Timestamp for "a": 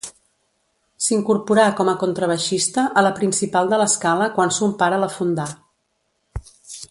1.91-1.95, 3.01-3.05